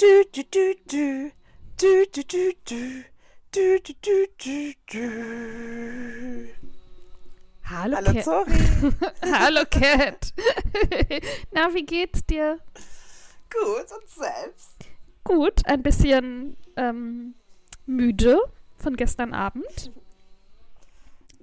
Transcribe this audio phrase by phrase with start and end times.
[0.00, 1.30] Du, du, du, du.
[1.76, 3.04] Du, du, du, du.
[3.52, 6.48] Du, du, du, du, du.
[7.64, 8.24] Hallo, Hallo Cat.
[8.24, 8.52] Zori.
[9.32, 10.32] Hallo Cat.
[11.52, 12.58] Na, wie geht's dir?
[13.52, 14.76] Gut, und selbst?
[15.24, 17.34] Gut, ein bisschen ähm,
[17.84, 18.40] müde
[18.78, 19.92] von gestern Abend.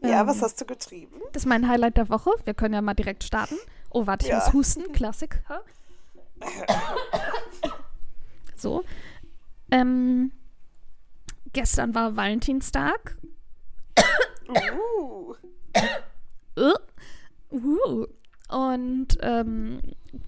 [0.01, 1.21] Ja, Ähm, was hast du getrieben?
[1.33, 2.31] Das ist mein Highlight der Woche.
[2.45, 3.57] Wir können ja mal direkt starten.
[3.91, 4.37] Oh, warte, ich Ja.
[4.43, 4.91] muss husten.
[4.93, 5.43] Klassik.
[8.59, 8.83] So.
[9.71, 10.31] Ähm,
[11.53, 13.17] gestern war Valentinstag.
[14.49, 15.35] Uh,
[16.57, 16.73] Uh.
[17.51, 18.05] Uh.
[18.49, 19.81] Und ähm,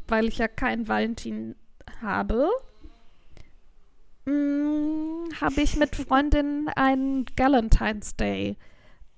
[0.08, 1.56] weil ich ja keinen Valentin
[2.02, 2.50] habe,
[4.26, 8.58] mm, habe ich mit Freundinnen einen Galentine's Day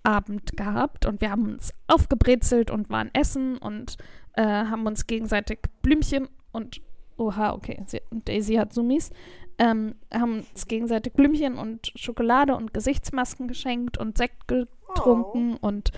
[0.03, 3.97] Abend gehabt und wir haben uns aufgebrezelt und waren essen und
[4.33, 6.81] äh, haben uns gegenseitig Blümchen und
[7.17, 9.11] oha, okay, sie, Daisy hat Summis,
[9.57, 15.91] ähm, haben uns gegenseitig Blümchen und Schokolade und Gesichtsmasken geschenkt und Sekt getrunken und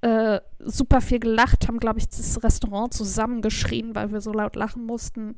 [0.00, 4.86] äh, super viel gelacht, haben, glaube ich, das Restaurant zusammengeschrien, weil wir so laut lachen
[4.86, 5.36] mussten.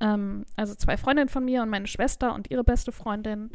[0.00, 3.50] Ähm, also zwei Freundinnen von mir und meine Schwester und ihre beste Freundin.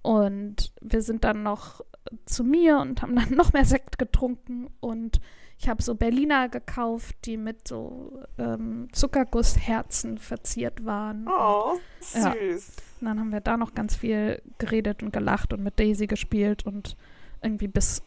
[0.00, 1.82] Und wir sind dann noch
[2.24, 4.68] zu mir und haben dann noch mehr Sekt getrunken.
[4.80, 5.20] Und
[5.60, 11.26] ich habe so Berliner gekauft, die mit so ähm, Zuckergussherzen verziert waren.
[11.28, 11.78] oh,
[12.14, 12.32] Ja.
[12.32, 12.72] süß.
[13.00, 16.64] Und dann haben wir da noch ganz viel geredet und gelacht und mit Daisy gespielt
[16.66, 16.96] und
[17.42, 18.02] irgendwie bis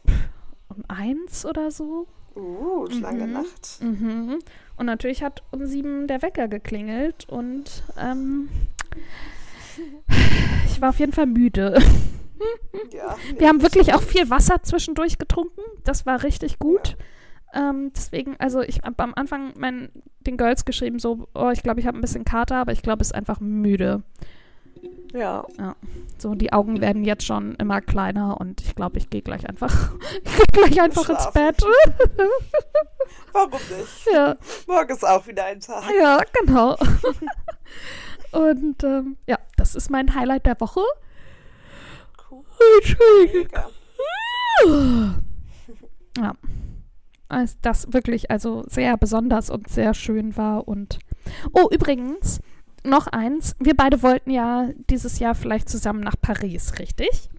[0.69, 2.07] um eins oder so.
[2.35, 3.33] Uh, lange Mhm.
[3.33, 3.79] Nacht.
[3.81, 4.39] Mhm.
[4.77, 8.47] Und natürlich hat um sieben der Wecker geklingelt und ähm,
[10.67, 11.79] ich war auf jeden Fall müde.
[12.91, 13.15] Ja.
[13.37, 15.61] Wir haben wirklich auch viel Wasser zwischendurch getrunken.
[15.83, 16.97] Das war richtig gut.
[17.53, 19.89] Ähm, deswegen, also ich habe am Anfang mein,
[20.21, 23.01] den Girls geschrieben, so, oh, ich glaube, ich habe ein bisschen Kater, aber ich glaube,
[23.01, 24.03] es ist einfach müde.
[25.13, 25.45] Ja.
[26.17, 29.91] So, die Augen werden jetzt schon immer kleiner und ich glaube, ich gehe gleich einfach,
[30.23, 31.31] ich geh gleich einfach ins.
[31.31, 31.61] Bett.
[33.33, 34.07] Warum nicht?
[34.13, 34.35] ja,
[34.67, 35.83] Morgen ist auch wieder ein Tag.
[35.99, 36.77] ja, genau.
[38.31, 40.81] und ähm, ja, das ist mein Highlight der Woche.
[42.29, 42.45] Cool.
[42.77, 43.63] Entschuldigung.
[46.17, 46.35] Ja.
[47.31, 50.99] Als das wirklich also sehr besonders und sehr schön war und
[51.53, 52.41] oh übrigens
[52.83, 57.29] noch eins wir beide wollten ja dieses Jahr vielleicht zusammen nach Paris richtig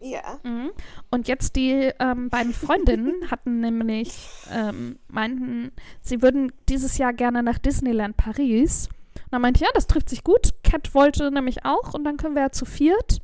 [0.00, 0.38] Ja.
[0.44, 0.70] mhm.
[1.10, 7.42] und jetzt die ähm, beiden Freundinnen hatten nämlich ähm, meinten sie würden dieses Jahr gerne
[7.42, 11.66] nach Disneyland Paris und dann meinte ich ja das trifft sich gut Cat wollte nämlich
[11.66, 13.20] auch und dann können wir ja zu viert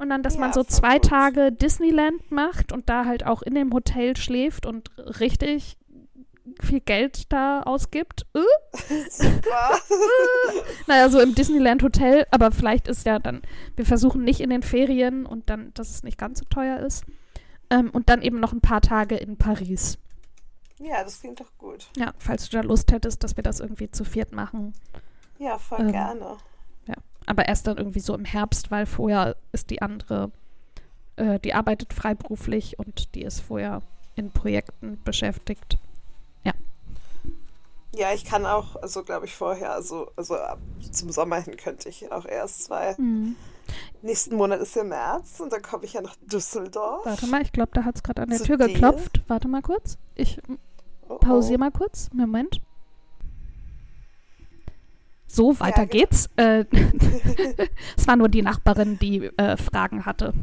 [0.00, 1.08] und dann, dass man Ja, so voll zwei gut.
[1.08, 4.90] Tage Disneyland macht und da halt auch in dem Hotel schläft und
[5.20, 5.76] richtig
[6.60, 8.26] viel Geld da ausgibt.
[8.34, 8.40] Äh?
[9.10, 9.78] Super.
[10.86, 13.42] Naja, so im Disneyland Hotel, aber vielleicht ist ja dann,
[13.76, 17.04] wir versuchen nicht in den Ferien und dann, dass es nicht ganz so teuer ist.
[17.70, 19.98] Ähm, und dann eben noch ein paar Tage in Paris.
[20.80, 21.88] ja, das klingt doch gut.
[21.96, 24.72] Ja, falls du da Lust hättest, dass wir das irgendwie zu viert machen.
[25.38, 26.36] Ja, voll Ähm, gerne.
[27.30, 30.32] Aber erst dann irgendwie so im Herbst, weil vorher ist die andere,
[31.14, 33.82] äh, die arbeitet freiberuflich und die ist vorher
[34.16, 35.78] in Projekten beschäftigt.
[37.92, 40.60] Ja, ich kann auch, also glaube ich vorher, also, also ab
[40.92, 43.34] zum Sommer hin könnte ich auch erst, weil Mhm.
[44.02, 47.04] nächsten Monat ist ja März und dann komme ich ja nach Düsseldorf.
[47.04, 48.68] Warte mal, ich glaube, da hat es gerade an der Tür dir?
[48.68, 49.22] geklopft.
[49.26, 49.98] Warte mal kurz.
[50.14, 50.40] Ich
[51.08, 51.64] Oh, pausiere oh.
[51.64, 52.08] mal kurz.
[52.12, 52.60] Moment.
[55.32, 56.00] So, weiter genau.
[56.00, 56.28] geht's.
[56.34, 56.64] Äh,
[57.96, 60.34] es war nur die Nachbarin, die äh, Fragen hatte.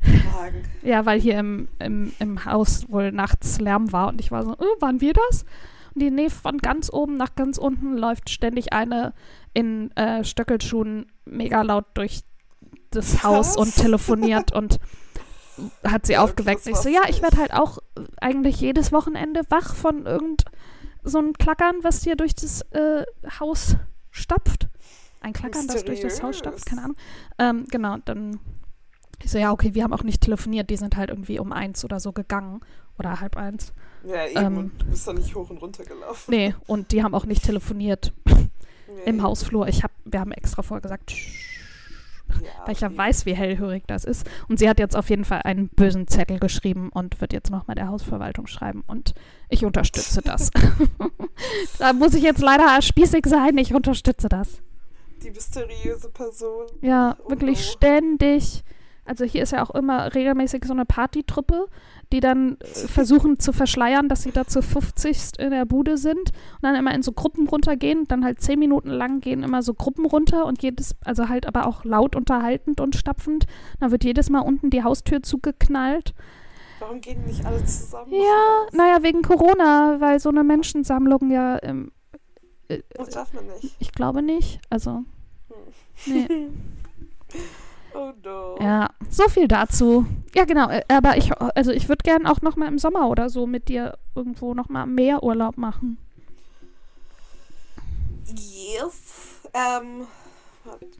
[0.00, 0.64] Fragen.
[0.82, 4.54] Ja, weil hier im, im, im Haus wohl nachts Lärm war und ich war so,
[4.54, 5.44] äh, waren wir das?
[5.94, 9.12] Und die, nee, von ganz oben nach ganz unten läuft ständig eine
[9.54, 12.22] in äh, Stöckelschuhen mega laut durch
[12.90, 13.56] das Haus Was?
[13.56, 14.80] und telefoniert und
[15.84, 16.66] hat sie Ja, aufgeweckt.
[16.66, 17.78] Und ich so, ja, ich werde halt auch
[18.20, 20.44] eigentlich jedes Wochenende wach von irgend
[21.02, 23.04] so ein Klackern, was hier durch das äh,
[23.38, 23.76] Haus
[24.10, 24.68] stapft.
[25.20, 26.96] Ein Klackern, das durch das Haus stapft, keine Ahnung.
[27.38, 28.40] Ähm, genau, dann
[29.22, 31.84] ich so, ja, okay, wir haben auch nicht telefoniert, die sind halt irgendwie um eins
[31.84, 32.60] oder so gegangen.
[32.98, 33.72] Oder halb eins.
[34.04, 34.38] Ja, eben.
[34.38, 36.30] Ähm, und du bist doch nicht hoch und runter gelaufen.
[36.30, 39.02] Nee, und die haben auch nicht telefoniert Nee.
[39.06, 39.68] im Hausflur.
[39.68, 41.14] Ich hab, wir haben extra vorher gesagt,
[42.42, 44.28] Ja, weil ich ja weiß, wie hellhörig das ist.
[44.48, 47.74] Und sie hat jetzt auf jeden Fall einen bösen Zettel geschrieben und wird jetzt nochmal
[47.76, 48.82] der Hausverwaltung schreiben.
[48.86, 49.14] Und
[49.48, 50.50] ich unterstütze das.
[51.78, 53.56] da muss ich jetzt leider spießig sein.
[53.58, 54.60] Ich unterstütze das.
[55.22, 56.66] Die mysteriöse Person.
[56.80, 57.72] Ja, Oh, wirklich oh.
[57.72, 58.62] ständig
[59.04, 61.66] Also hier ist ja auch immer regelmäßig so eine Partytruppe,
[62.12, 66.18] die dann äh, versuchen zu verschleiern, dass sie da zu 50 in der Bude sind
[66.18, 69.74] und dann immer in so Gruppen runtergehen, dann halt zehn Minuten lang gehen immer so
[69.74, 73.46] Gruppen runter und jedes, also halt aber auch laut unterhaltend und stapfend.
[73.78, 76.14] Dann wird jedes Mal unten die Haustür zugeknallt.
[76.80, 78.12] Warum gehen nicht alle zusammen?
[78.12, 81.92] Ja, naja, wegen Corona, weil so eine Menschensammlung ja, ähm,
[82.94, 83.76] Das darf man nicht.
[83.78, 84.60] ich glaube nicht.
[84.70, 85.04] Also,
[86.06, 86.26] nee.
[87.94, 88.58] Oh no.
[88.60, 90.06] Ja, so viel dazu.
[90.34, 90.68] Ja, genau.
[90.70, 93.68] äh, Aber ich, also ich würde gern auch noch mal im Sommer oder so mit
[93.68, 95.98] dir irgendwo noch mal mehr Urlaub machen.
[98.26, 99.40] Yes.
[99.52, 100.06] Ähm,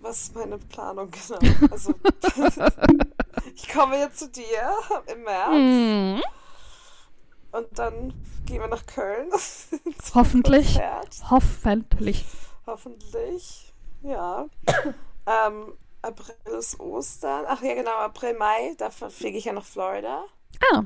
[0.00, 1.38] was ist meine Planung genau?
[1.70, 1.94] Also,
[3.54, 4.72] ich komme jetzt zu dir
[5.12, 6.22] im März Hm,
[7.52, 8.12] und dann
[8.46, 9.28] gehen wir nach Köln.
[10.14, 10.80] Hoffentlich.
[11.30, 12.24] Hoffentlich.
[12.66, 13.72] Hoffentlich.
[14.02, 14.46] Ja.
[15.26, 17.44] ähm, April ist Ostern.
[17.48, 18.74] Ach ja, genau, April, Mai.
[18.78, 20.24] Da fliege ich ja nach Florida.
[20.72, 20.82] Ah,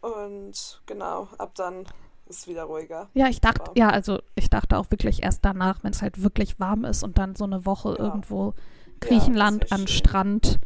[0.00, 1.84] Und genau, ab dann
[2.26, 3.08] ist wieder ruhiger.
[3.14, 6.58] ja, ich dachte, ja, also ich dachte auch wirklich erst danach, wenn es halt wirklich
[6.58, 8.04] warm ist und dann so eine Woche Ja.
[8.04, 8.54] irgendwo
[9.00, 9.86] Griechenland wär an.
[9.88, 10.58] Strand,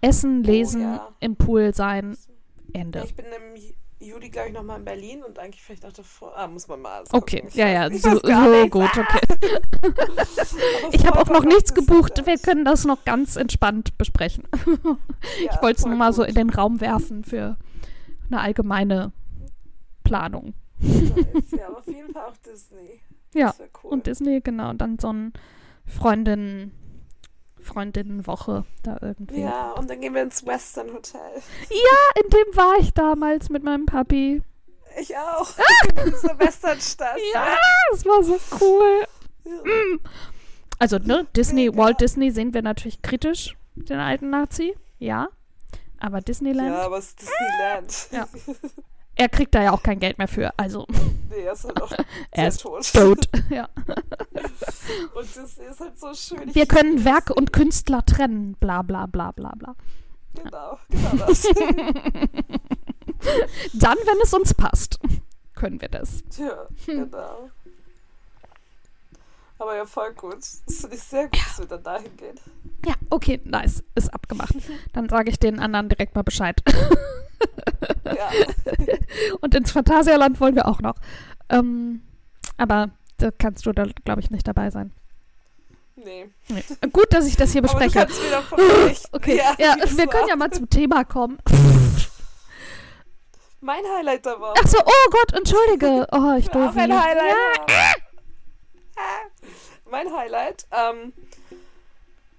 [0.00, 1.08] essen, lesen, ja.
[1.20, 2.16] im Pool sein,
[2.74, 3.02] Ja, Ende.
[3.04, 3.54] ich bin im
[4.02, 6.36] Juli, glaube ich, nochmal in Berlin und eigentlich vielleicht auch davor.
[6.36, 9.20] Ah, muss man mal Okay, ja, ja, so, so gut, okay.
[10.92, 12.26] Ich habe auch noch nichts gebucht.
[12.26, 14.44] Wir können das noch ganz entspannt besprechen.
[15.44, 16.30] Ja, Ich wollte es nur mal so gut.
[16.30, 17.56] in den Raum werfen für
[18.30, 19.12] eine allgemeine
[20.04, 20.54] Planung.
[20.78, 21.52] Nice.
[21.56, 23.00] Ja, aber auf jeden Fall auch Disney.
[23.34, 23.92] Ja, cool.
[23.92, 25.32] Und Disney, genau, und dann so ein
[25.86, 26.72] Freundin,
[27.62, 29.40] Freundinnenwoche da irgendwie.
[29.40, 31.20] ja, und dann gehen wir ins Western Hotel.
[32.22, 34.42] In dem war ich damals mit meinem Papi.
[35.00, 35.50] Ich auch.
[36.04, 37.16] In dieser Westernstadt.
[37.34, 37.56] Ja,
[37.90, 39.04] das war so cool.
[39.44, 39.52] Ja.
[40.78, 41.76] Also, ne, Disney, Mega.
[41.82, 45.28] Walt Disney sehen wir natürlich kritisch, den alten Nazi, ja.
[45.98, 48.08] Aber Disneyland, Ja, aber es ist Disneyland.
[48.10, 48.28] Ja.
[49.16, 50.52] er kriegt da ja auch kein Geld mehr für.
[50.58, 50.86] Also,
[51.30, 51.92] Nee, er ist halt auch
[52.30, 52.92] er ist tot.
[52.92, 53.28] tot.
[53.50, 53.68] ja.
[55.14, 56.54] Und Disney ist halt so schön.
[56.54, 59.74] Wir können Werk und Künstler trennen, bla bla bla bla bla.
[60.34, 61.42] Genau, genau das.
[63.74, 64.98] Dann, wenn es uns passt,
[65.54, 66.22] können wir das.
[66.30, 67.10] Tja, Hm.
[67.10, 67.50] genau.
[69.58, 70.38] Aber ja, voll gut.
[70.66, 72.36] Das finde ich sehr gut, dass wir dann dahin gehen.
[72.84, 74.54] Ja, okay, nice, ist abgemacht.
[74.92, 76.60] Dann sage ich den anderen direkt mal Bescheid.
[78.04, 78.30] Ja,
[79.40, 80.94] Und ins Phantasialand wollen wir auch noch.
[81.48, 82.02] Ähm,
[82.56, 84.92] aber da kannst du da, glaube ich, nicht dabei sein.
[85.96, 86.28] nee.
[86.48, 86.62] Nee.
[86.92, 88.08] Gut, dass ich das hier Aber du bespreche.
[88.08, 88.42] wieder.
[89.12, 90.12] Okay, ja, das wir war.
[90.14, 91.38] können ja mal zum Thema kommen.
[93.60, 94.54] Mein Highlight der Woche.
[94.62, 96.06] Ach so, oh Gott, entschuldige.
[96.12, 96.76] Oh, ich Ja, doof.
[96.76, 97.34] ein Highlight.
[97.68, 97.74] Ja.
[98.96, 99.02] Ja.
[99.90, 101.12] Mein Highlight, ähm,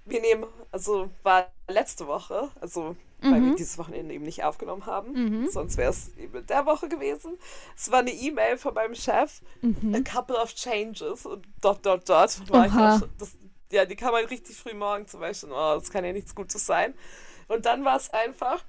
[0.04, 3.56] wir nehmen, also war letzte Woche, also weil wir Mhm.
[3.56, 5.12] dieses Wochenende eben nicht aufgenommen haben.
[5.42, 5.48] Mhm.
[5.50, 7.38] Sonst wäre es eben in der Woche gewesen.
[7.76, 10.04] Es war eine E-Mail von meinem Chef, a Mhm.
[10.04, 12.36] couple of changes und dot, dot, dot.
[12.50, 13.32] Auch schon, das,
[13.70, 15.50] ja, die kam halt richtig früh morgen zum Beispiel.
[15.52, 16.94] Oh, das kann ja nichts Gutes sein.
[17.48, 18.62] Und dann war es einfach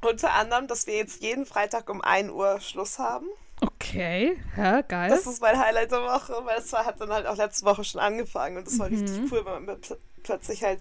[0.00, 3.26] unter anderem, dass wir jetzt jeden Freitag um 1 Uhr Schluss haben.
[3.60, 5.10] Okay, ja, geil.
[5.10, 7.82] Das ist mein Highlight der Woche, weil es war, hat dann halt auch letzte Woche
[7.82, 8.94] schon angefangen und das war Mhm.
[8.96, 10.78] richtig cool, weil man pl plötzlich halt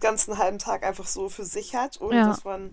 [0.00, 2.22] ganzen halben Tag einfach so für sich hat, ohne Ja.
[2.22, 2.72] dass man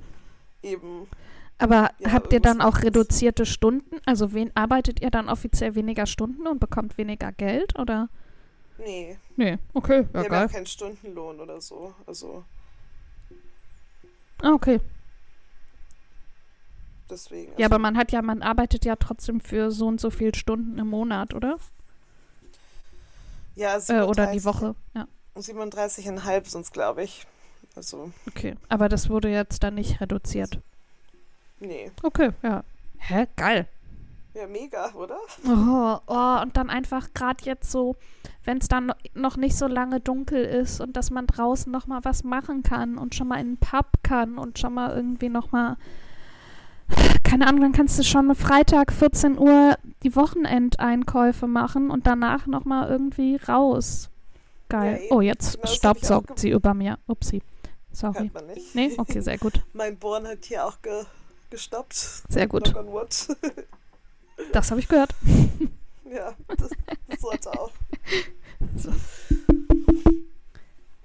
[0.63, 1.09] eben
[1.57, 3.97] Aber Ja, habt ihr dann auch reduzierte Stunden?
[4.05, 7.77] Also wen arbeitet ihr dann offiziell weniger Stunden und bekommt weniger Geld?
[7.79, 8.09] Oder?
[8.77, 10.47] Nee, Nee, okay, wir ja haben ja geil.
[10.47, 11.95] auch keinen Stundenlohn oder so.
[12.07, 12.45] Also
[14.43, 14.79] Ah, okay.
[17.09, 17.55] deswegen.
[17.57, 20.35] Ja, also, aber man hat ja, man arbeitet ja trotzdem für so und so viele
[20.35, 21.57] Stunden im Monat, oder?
[23.55, 24.75] ja, Äh, oder die 37 Woche.
[24.95, 27.25] Ja, 37,5 sonst, glaube ich.
[27.75, 28.55] Also, okay.
[28.69, 30.59] Aber das wurde jetzt dann nicht reduziert.
[31.59, 31.91] nee.
[32.03, 32.63] Okay, ja.
[32.97, 33.27] Hä?
[33.35, 33.67] Geil.
[34.33, 35.17] Ja, mega, oder?
[35.45, 37.95] Oh, oh, und dann einfach gerade jetzt so,
[38.43, 42.03] wenn es dann noch nicht so lange dunkel ist und dass man draußen noch mal
[42.03, 45.53] was machen kann und schon mal in den Pub kann und schon mal irgendwie noch
[45.53, 45.77] mal
[47.23, 52.65] keine Ahnung, dann kannst du schon Freitag 14 Uhr die Wochenendeinkäufe machen und danach noch
[52.65, 54.09] mal irgendwie raus.
[54.69, 55.01] Geil.
[55.09, 56.97] Ja, oh, jetzt Genau ich staubsaugt sie über mir.
[57.07, 57.41] Upsi.
[57.91, 58.29] Sorry.
[58.29, 58.75] Hört man nicht.
[58.75, 59.63] Nee, okay, sehr gut.
[59.73, 61.03] Mein Bohren hat hier auch ge
[61.49, 62.23] gestoppt.
[62.29, 62.73] Sehr gut.
[64.51, 65.15] Das habe ich gehört.
[66.11, 66.69] ja, das,
[67.07, 67.71] das sollte auch.
[68.75, 68.91] So.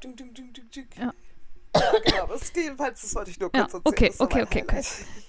[0.03, 0.89] Ding, ding, ding.
[0.99, 1.15] Ja.
[1.75, 2.27] Ja, genau.
[2.27, 3.83] Das, jedenfalls, das wollte ich nur Ja, kurz erzählen.
[3.87, 4.83] okay, war okay, okay, okay.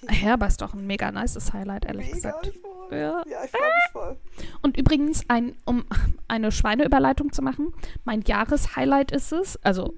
[0.08, 0.22] Highlight.
[0.24, 2.52] Ja, aber ist doch ein mega nices Highlight, ehrlich Mega, gesagt.
[2.60, 2.96] voll.
[2.98, 3.22] Ja.
[3.28, 4.16] Ja, ich freue mich voll.
[4.60, 5.84] Und übrigens, ein, um
[6.28, 7.72] eine Schweineüberleitung zu machen,
[8.04, 9.94] mein Jahreshighlight ist es, also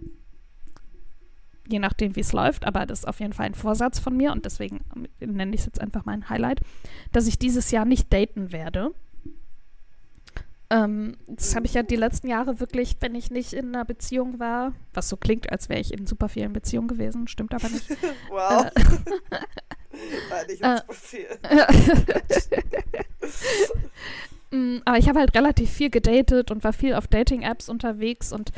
[1.66, 4.32] je nachdem, wie es läuft, aber das ist auf jeden Fall ein Vorsatz von mir
[4.32, 4.84] und deswegen
[5.20, 6.60] nenne ich es jetzt einfach mein Highlight,
[7.12, 8.92] dass ich dieses Jahr nicht daten werde.
[10.74, 14.40] Ähm, das habe ich ja die letzten Jahre wirklich, wenn ich nicht in einer Beziehung
[14.40, 17.88] war, was so klingt, als wäre ich in super vielen Beziehungen gewesen, stimmt aber nicht.
[18.28, 18.66] wow.
[19.94, 21.28] Äh, war nicht äh, viel.
[24.84, 28.50] Aber ich habe halt relativ viel gedatet und war viel auf Dating-Apps unterwegs und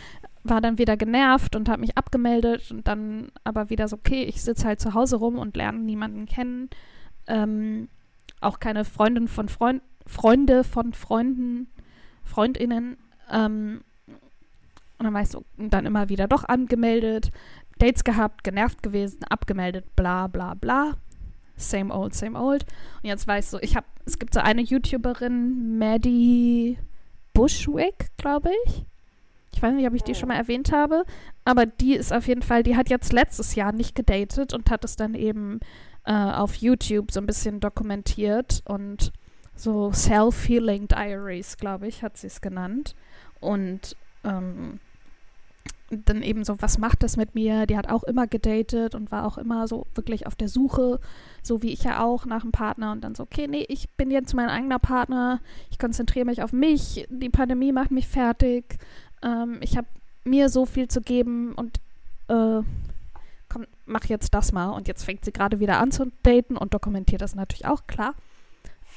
[0.45, 4.41] war dann wieder genervt und habe mich abgemeldet und dann aber wieder so, okay, ich
[4.41, 6.71] sitze halt zu Hause rum und lerne niemanden kennen.
[7.27, 7.89] Ähm,
[8.41, 11.69] auch keine Freundin von Freund, Freunde von Freunden,
[12.27, 12.99] Freundinnen.
[13.31, 13.83] Ähm,
[14.99, 17.31] und dann war ich so, dann immer wieder doch angemeldet,
[17.79, 20.93] Dates gehabt, genervt gewesen, abgemeldet, bla bla bla.
[21.57, 22.65] Same old, same old.
[23.03, 26.79] Und jetzt weiß so, ich habe, es gibt so eine YouTuberin, Maddie
[27.33, 28.85] Bushwick, glaube ich.
[29.53, 31.05] Ich weiß nicht, ob ich die schon mal erwähnt habe,
[31.45, 34.85] aber die ist auf jeden Fall, die hat jetzt letztes Jahr nicht gedatet und hat
[34.85, 35.61] es dann eben
[36.05, 39.13] äh, auf YouTube so ein bisschen dokumentiert und
[39.57, 42.95] so Self-Healing Diaries, glaube ich, hat sie es genannt.
[43.41, 44.81] Und ähm,
[45.91, 47.67] dann eben so, was macht das mit mir?
[47.67, 51.01] Die hat auch immer gedatet und war auch immer so wirklich auf der Suche,
[51.43, 54.11] so wie ich ja auch nach einem Partner und dann so, okay, nee, ich bin
[54.11, 58.79] jetzt mein eigener Partner, ich konzentriere mich auf mich, die Pandemie macht mich fertig,
[59.23, 59.87] ähm, ich habe
[60.25, 61.79] mir so viel zu geben und
[62.29, 62.63] äh,
[63.49, 64.71] komm, mach jetzt das mal.
[64.71, 68.15] Und jetzt fängt sie gerade wieder an zu daten und dokumentiert das natürlich auch, klar.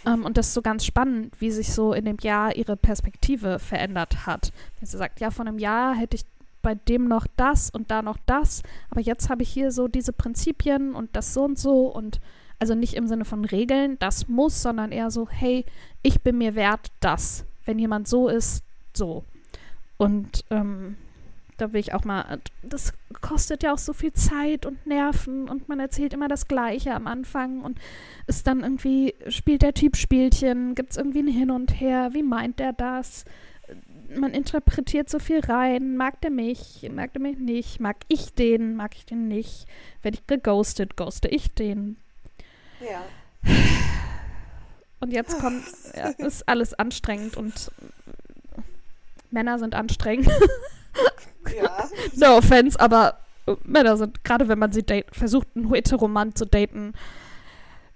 [0.06, 3.60] Ähm, und das ist so ganz spannend, wie sich so in dem Jahr ihre Perspektive
[3.60, 4.52] verändert hat.
[4.80, 6.26] Wenn sie sagt, ja, vor einem Jahr hätte ich
[6.62, 10.12] bei dem noch das und da noch das, aber jetzt habe ich hier so diese
[10.12, 12.20] Prinzipien und das so und so und
[12.60, 15.66] also nicht im Sinne von Regeln, das muss, sondern eher so, hey,
[16.02, 17.46] ich bin mir wert, das.
[17.66, 18.64] Wenn jemand so ist,
[18.94, 19.24] so.
[19.98, 20.98] Und ähm,
[21.62, 25.70] da will ich auch mal, das kostet ja auch so viel Zeit und Nerven und
[25.70, 27.80] man erzählt immer das Gleiche am Anfang und
[28.28, 32.24] ist dann irgendwie, spielt der Typ Spielchen, gibt es irgendwie ein Hin und Her, wie
[32.24, 33.26] meint der das?
[34.16, 38.76] Man interpretiert so viel rein, mag der mich, mag der mich nicht, mag ich den,
[38.76, 39.68] mag ich den nicht,
[40.02, 41.98] werde ich geghostet, ghoste ich den.
[42.80, 43.04] Ja.
[45.00, 45.64] Und jetzt kommt,
[45.96, 47.72] ja, ist alles anstrengend und
[49.32, 50.30] Männer sind anstrengend.
[51.56, 51.90] Ja.
[52.16, 53.18] no offense, aber
[53.48, 56.94] äh, Männer sind, gerade wenn man sie date, versucht, einen Heteroman zu daten,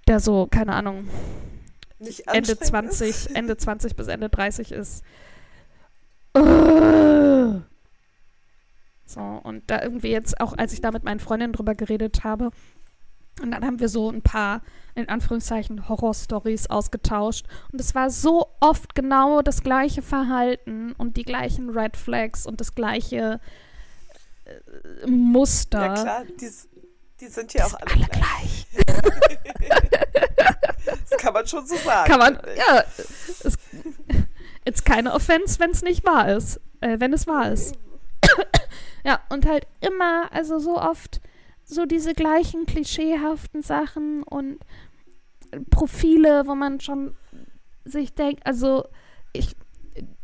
[0.08, 1.08] der so, keine Ahnung,
[2.00, 3.26] Ende anstrengend 20, ist.
[3.36, 5.04] Ende 20 bis Ende 30 ist.
[9.06, 12.50] So, und da irgendwie jetzt auch, als ich da mit meinen Freundinnen drüber geredet habe,
[13.42, 14.62] und dann haben wir so ein paar,
[14.96, 17.46] in Anführungszeichen, Horror-Stories ausgetauscht.
[17.72, 22.62] Und es war so oft genau das gleiche Verhalten und die gleichen Red Flags und
[22.62, 23.40] das gleiche
[24.46, 25.82] äh, Muster.
[25.82, 26.50] Ja klar, die,
[27.20, 28.68] die sind ja auch alle Alle gleich.
[28.72, 29.90] gleich.
[31.10, 32.12] Das kann man schon so sagen.
[32.12, 32.84] Kann man, ja.
[33.44, 33.58] Es,
[34.66, 36.60] it's keine Offense, wenn es nicht wahr ist.
[36.82, 37.76] Äh, wenn es wahr ist.
[39.06, 41.20] Ja, und halt immer, also so oft
[41.66, 44.60] so diese gleichen klischeehaften Sachen und
[45.70, 47.16] Profile, wo man schon
[47.86, 48.86] sich denkt, also
[49.34, 49.56] ich,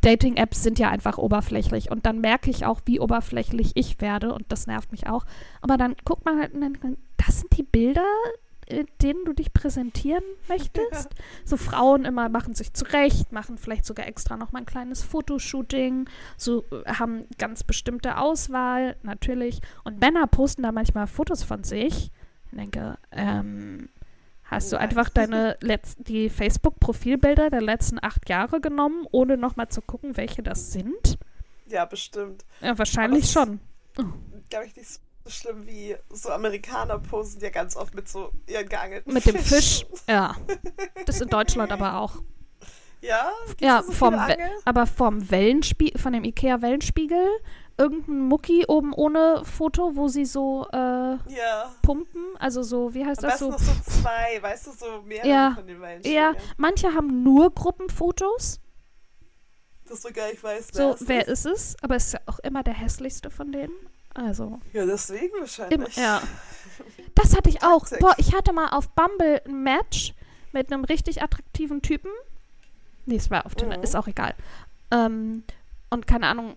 [0.01, 4.45] Dating-Apps sind ja einfach oberflächlich und dann merke ich auch, wie oberflächlich ich werde und
[4.51, 5.25] das nervt mich auch.
[5.61, 8.07] Aber dann guckt man halt und dann, das sind die Bilder,
[8.69, 11.09] in denen du dich präsentieren möchtest.
[11.45, 16.07] So Frauen immer machen sich zurecht, machen vielleicht sogar extra noch mal ein kleines Fotoshooting,
[16.37, 19.61] so äh, haben ganz bestimmte Auswahl, natürlich.
[19.83, 22.11] Und Männer posten da manchmal Fotos von sich.
[22.51, 23.89] Ich denke, ähm,
[24.43, 24.83] hast du What?
[24.83, 25.57] einfach deine
[25.97, 31.17] die Facebook-Profilbilder der letzten acht Jahre genommen, ohne noch mal zu gucken, welche das sind?
[31.67, 32.45] Ja, bestimmt.
[32.61, 33.59] Ja, wahrscheinlich schon.
[34.49, 34.99] Glaube ich nicht so
[35.29, 39.85] schlimm wie so Amerikaner posen ja ganz oft mit so ihren geangelten Mit dem Fisch,
[40.07, 40.35] ja.
[41.05, 42.15] Das in Deutschland aber auch.
[43.01, 43.31] Ja?
[43.61, 44.19] Ja, so vom
[44.65, 47.25] aber vom Wellenspiegel, von dem Ikea-Wellenspiegel,
[47.77, 51.71] irgendein Mucki oben ohne Foto, wo sie so äh, Ja.
[51.81, 53.51] pumpen, also so, wie heißt Am das so?
[53.51, 56.35] noch so zwei, weißt du, so mehrere Ja, von den Ja, Wellenspiegeln.
[56.57, 58.59] manche haben nur Gruppenfotos,
[59.87, 61.45] Dass du gar nicht weißt, so, wer wer es ist.
[61.45, 61.75] ist es?
[61.81, 63.71] Aber es ist ja auch immer der hässlichste von denen.
[64.19, 65.79] Also, Ja, deswegen wahrscheinlich.
[65.79, 66.21] immer, ja.
[67.15, 67.85] Das hatte ich auch.
[67.99, 70.13] Boah, ich hatte mal auf Bumble ein Match
[70.53, 72.11] mit einem richtig attraktiven Typen.
[73.05, 73.83] Nee, es war auf Tinder, Mhm.
[73.83, 74.33] ist auch egal.
[74.91, 75.43] Ähm,
[75.89, 76.55] und keine Ahnung,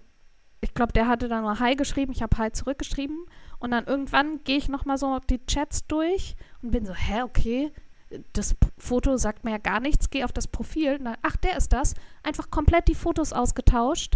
[0.61, 3.26] ich glaube, der hatte dann nur Hi geschrieben, ich habe Hi zurückgeschrieben.
[3.59, 7.73] Und dann irgendwann gehe ich nochmal so die Chats durch und bin so, hä, okay,
[8.33, 10.97] das Foto sagt mir ja gar nichts, gehe auf das Profil.
[10.99, 11.95] Und dann, ach, der ist das.
[12.23, 14.14] Einfach komplett die Fotos ausgetauscht,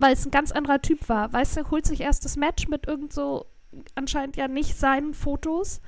[0.00, 1.32] weil es ein ganz anderer Typ war.
[1.32, 3.46] Weißt du, holt sich erst das Match mit irgend so
[3.94, 5.80] anscheinend ja nicht seinen Fotos,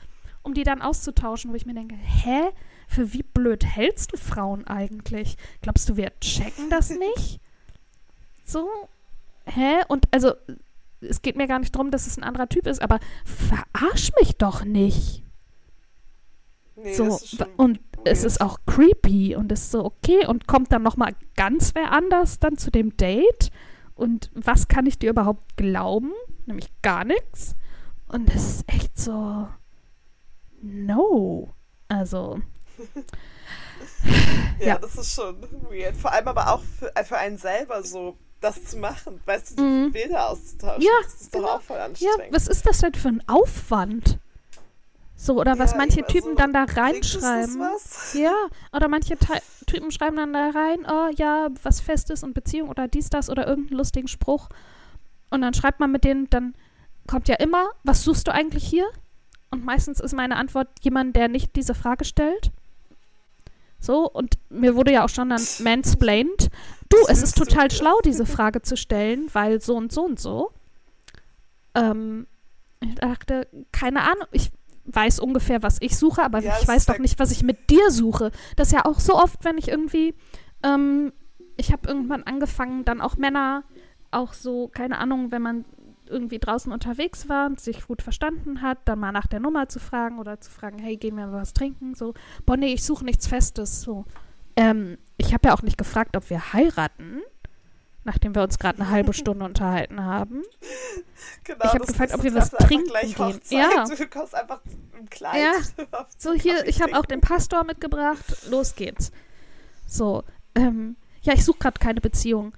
[0.43, 2.51] um die dann auszutauschen, wo ich mir denke, hä?
[2.89, 5.37] Für wie blöd hältst du Frauen eigentlich?
[5.63, 7.41] Glaubst du, wir checken das nicht?
[8.45, 8.69] So,
[9.47, 9.83] hä?
[9.89, 10.35] Und also,
[11.01, 14.37] es geht mir gar nicht darum, dass es ein anderer Typ ist, aber verarsch mich
[14.37, 15.23] doch nicht.
[16.77, 17.19] Nee, so,
[17.57, 21.75] und es ist auch creepy und es ist so, okay, und kommt dann nochmal ganz
[21.75, 23.51] wer anders dann zu dem Date?
[23.95, 26.13] Und was kann ich dir überhaupt glauben?
[26.47, 27.55] Nämlich gar nichts.
[28.09, 29.49] Und es ist echt so,
[30.63, 31.53] no.
[31.89, 32.41] Also,
[34.61, 34.79] Ja, Ja.
[34.79, 35.97] das ist schon weird.
[35.97, 39.21] Vor allem aber auch für, äh, für einen selber so, das zu machen.
[39.25, 39.93] Weißt du, die Mhm.
[39.93, 40.83] Bilder auszutauschen.
[40.83, 41.53] Ja, das ist doch genau.
[41.57, 42.33] auch voll ja, anstrengend.
[42.35, 44.19] was ist das denn für ein Aufwand?
[45.23, 47.61] So, oder was Ja, manche eben, Typen dann da reinschreiben.
[47.61, 48.13] was?
[48.15, 48.35] Ja,
[48.73, 52.89] oder manche Ty Typen schreiben dann da rein, oh ja, was Festes und Beziehung oder
[52.89, 54.49] dies, das oder irgendeinen lustigen Spruch.
[55.31, 56.55] Und dann schreibt man mit denen, dann
[57.07, 58.85] kommt ja immer, was suchst du eigentlich hier?
[59.53, 62.51] Und meistens ist meine Antwort jemand, der nicht diese Frage stellt.
[63.79, 66.49] So, und mir wurde ja auch schon dann mansplained.
[66.89, 70.51] Du, es ist total schlau, diese Frage zu stellen, weil so und so und so.
[71.77, 72.27] Ähm,
[72.81, 74.51] ich dachte, keine Ahnung, ich
[74.85, 77.91] weiß ungefähr, was ich suche, aber Ja, ich weiß doch nicht, was ich mit dir
[77.91, 78.31] suche.
[78.57, 80.15] Das ist ja auch so oft, wenn ich irgendwie,
[80.63, 81.13] ähm,
[81.57, 83.65] ich habe irgendwann angefangen, dann auch Männer,
[84.11, 85.65] auch so, keine Ahnung, wenn man
[86.09, 89.81] irgendwie draußen unterwegs war und sich gut verstanden hat, dann mal nach der Nummer zu
[89.81, 91.95] fragen oder zu fragen, hey, gehen wir mal was trinken?
[91.95, 93.81] So, boah, nee, ich suche nichts Festes.
[93.81, 94.05] So,
[94.57, 97.23] ähm, ich habe ja auch nicht gefragt, ob wir heiraten,
[98.05, 100.43] nachdem wir uns gerade eine halbe Stunde unterhalten haben.
[101.45, 103.19] Genau, Ich hab das gefragt, ob wir was trinken gehen.
[103.19, 103.51] Hochzeit.
[103.51, 103.85] Ja.
[103.85, 104.61] Du kommst einfach
[104.99, 105.41] im Kleid.
[105.41, 105.87] Ja.
[106.19, 107.21] So, hier, ich habe auch den.
[107.21, 108.25] Pastor mitgebracht.
[108.51, 109.13] Los geht's.
[109.87, 112.53] So, ähm, ja, ich suche gerade keine Beziehung.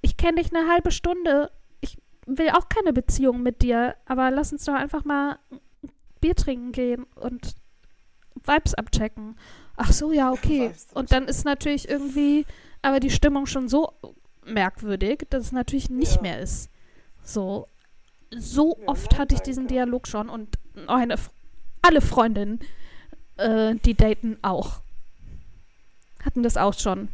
[0.00, 1.50] Ich kenne dich eine halbe Stunde.
[1.80, 5.60] Ich will auch keine Beziehung mit dir, aber lass uns doch einfach mal ein
[6.20, 7.54] Bier trinken gehen und
[8.44, 9.36] Vibes abchecken.
[9.76, 10.72] Ach so, ja, okay.
[10.94, 12.46] Und dann ist natürlich irgendwie,
[12.82, 13.94] aber die Stimmung schon so
[14.44, 16.22] merkwürdig, dass es natürlich nicht Ja.
[16.22, 16.68] mehr ist.
[17.24, 17.68] So,
[18.30, 19.66] so Ja, oft hatte ich diesen.
[19.68, 21.16] Dialog schon und meine,
[21.82, 22.60] alle Freundinnen,
[23.36, 24.80] äh, die daten auch.
[26.24, 27.08] Hatten das auch schon.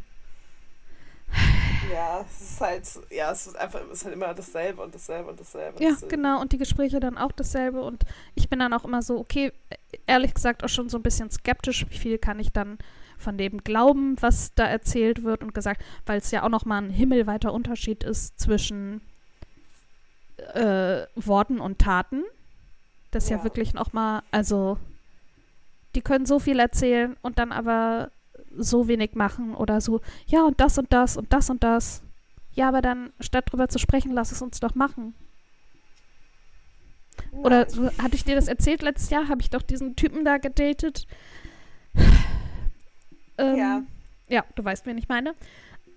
[1.91, 5.29] Ja, es ist halt, ja, es ist einfach, es ist halt immer dasselbe und dasselbe
[5.31, 5.83] und dasselbe.
[5.83, 6.39] Ja, Deswegen- genau.
[6.41, 7.81] Und die Gespräche dann auch dasselbe.
[7.81, 8.03] Und
[8.35, 9.51] ich bin dann auch immer so, okay,
[10.05, 12.77] ehrlich gesagt auch schon so ein bisschen skeptisch, wie viel kann ich dann
[13.19, 16.89] von dem glauben, was da erzählt wird und gesagt, weil es ja auch nochmal ein
[16.89, 19.01] himmelweiter Unterschied ist zwischen
[20.53, 22.23] äh, Worten und Taten.
[23.11, 23.43] Das ist ja, Ja.
[23.43, 24.77] wirklich nochmal, also
[25.95, 28.11] die können so viel erzählen und dann aber
[28.55, 32.01] so wenig machen oder so, ja und das und das und das und das.
[32.53, 35.13] Ja, aber dann, statt drüber zu sprechen, lass es uns doch machen.
[37.31, 39.27] Oder so, hatte ich dir das erzählt letztes Jahr?
[39.27, 41.05] Habe ich doch diesen Typen da gedatet.
[43.39, 43.81] Ähm, Ja.
[44.27, 45.33] Ja, du weißt, wen ich meine.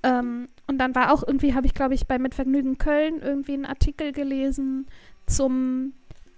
[0.03, 3.67] Ähm, und dann war auch irgendwie, habe ich, glaube ich, bei Mitvergnügen Köln irgendwie einen
[3.67, 4.87] Artikel gelesen
[5.27, 5.93] zum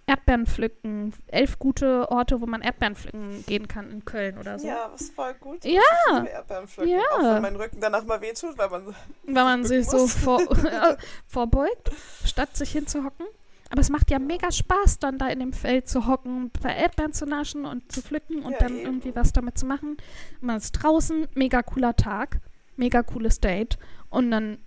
[0.06, 1.14] Erdbeerenpflücken.
[1.28, 4.66] Elf gute Orte, wo man Erdbeeren pflücken gehen kann in Köln oder so.
[4.66, 5.64] Ja, was voll gut.
[5.64, 5.80] Ja.
[6.26, 7.00] Erdbeeren pflücken, Ja.
[7.12, 8.94] Auch wenn mein Rücken danach mal wehtut, weil man.
[9.22, 10.14] Wenn man sich so muss.
[10.14, 10.42] vor,
[11.26, 11.90] vorbeugt,
[12.24, 13.26] statt sich hinzuhocken.
[13.74, 16.76] Aber es macht ja mega Spaß, dann da in dem Feld zu hocken, ein paar
[16.76, 18.87] Erdbeeren zu naschen und zu pflücken und Ja, dann eben.
[18.87, 19.96] irgendwie was damit zu machen.
[20.40, 22.38] Man ist draußen, mega cooler Tag,
[22.76, 23.76] mega cooles Date.
[24.10, 24.58] Und dann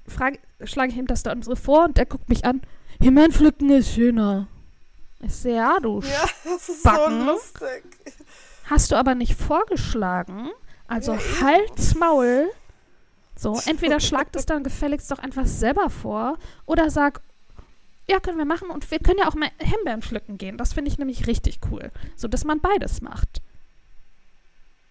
[0.66, 2.62] schlage ich ihm das dann so vor und er guckt mich an.
[3.02, 4.48] Himbeeren pflücken ist schöner.
[5.22, 7.22] Ich sehe, ja, du Ja, das ist Backen.
[7.22, 7.84] so lustig.
[8.66, 10.50] Hast du aber nicht vorgeschlagen.
[10.90, 12.50] Also Ja, halt's Maul.
[13.38, 17.22] So, entweder schlagt es dann gefälligst doch einfach selber vor oder sag,
[18.10, 20.58] ja, können wir machen und wir können ja auch mal Himbeeren pflücken gehen.
[20.58, 21.92] Das finde ich nämlich richtig cool.
[22.16, 23.42] So, dass man beides macht.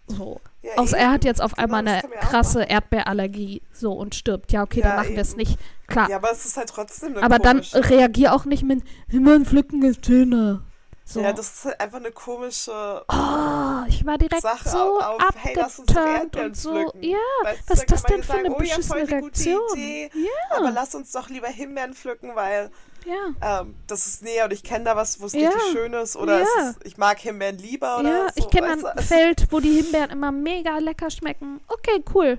[0.09, 0.41] So.
[0.63, 4.53] Ja, Außer er hat jetzt auf Genau, einmal eine krasse Erdbeerallergie so und stirbt.
[4.53, 5.59] Ja, okay, Ja, dann machen wir es nicht.
[5.87, 6.09] Klar.
[6.11, 7.91] Ja, aber es ist halt trotzdem aber dann komische.
[7.91, 10.63] reagier auch nicht mit Himbeeren pflücken ist schöner.
[11.09, 11.21] So.
[11.21, 15.55] Ja, das ist halt einfach eine komische Oh, ich war direkt Sache so auf, hey,
[15.57, 16.71] lass uns Erdbeeren und so.
[16.73, 17.03] pflücken.
[17.05, 19.15] Ja, Weißt was ist das denn ja für eine sagen, oh ja, voll beschissene die
[19.15, 19.15] gute
[19.45, 19.61] Reaktion?
[19.75, 20.11] Idee.
[20.15, 20.57] Ja.
[20.59, 22.71] Aber lass uns doch lieber Himbeeren pflücken, weil
[23.05, 23.61] ja.
[23.61, 25.49] ähm, das ist näher und ich kenne da was, wo es Ja.
[25.51, 26.17] richtig schön ist.
[26.17, 26.45] Oder Ja.
[26.45, 28.33] es ist, ich mag Himbeeren lieber oder Ja, so.
[28.45, 31.61] ich kenne ein Feld, wo die Himbeeren immer mega lecker schmecken.
[31.69, 32.39] Okay, cool.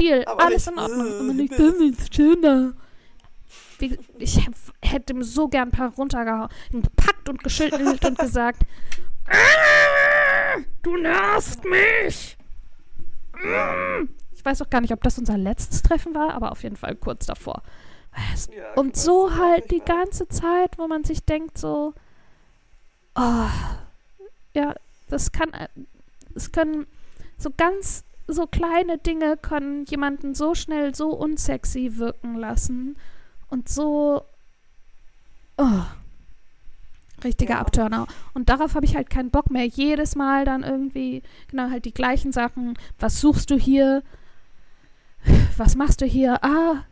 [0.00, 1.06] Deal, Aber alles nicht, in Ordnung.
[1.06, 2.72] äh, Aber nicht, das ist schöner.
[3.78, 8.62] Wie, ich hätt- hätte ihm so gern ein paar runtergehauen, gepackt und geschüttelt und gesagt,
[9.28, 12.36] "Ah, du nervst mich.
[13.34, 16.76] Mm." Ich weiß auch gar nicht, ob das unser letztes Treffen war, aber auf jeden
[16.76, 17.62] Fall kurz davor.
[18.54, 21.94] Ja, Und so halt die ganze Zeit, wo man sich denkt so,
[23.16, 23.48] oh,
[24.54, 24.74] ja,
[25.08, 25.50] das kann,
[26.34, 26.86] es können
[27.38, 32.96] so ganz, so kleine Dinge können jemanden so schnell so unsexy wirken lassen
[33.54, 34.24] und so,
[35.56, 35.82] oh,
[37.22, 37.60] richtiger Ja.
[37.60, 38.06] Abturner.
[38.34, 39.64] Und darauf habe ich halt keinen Bock mehr.
[39.64, 42.76] Jedes Mal dann irgendwie, genau, halt die gleichen Sachen.
[42.98, 44.02] Was suchst du hier?
[45.56, 46.42] Was machst du hier?
[46.42, 46.84] Ah,